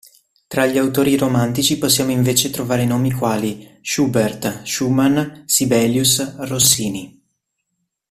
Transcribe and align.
Tra 0.47 0.65
gli 0.65 0.79
autori 0.79 1.15
romantici 1.15 1.77
possiamo 1.77 2.09
invece 2.09 2.49
trovare 2.49 2.85
nomi 2.85 3.11
quali: 3.11 3.77
Schubert, 3.83 4.63
Schumann, 4.63 5.43
Sibelius, 5.45 6.37
Rossini. 6.37 7.21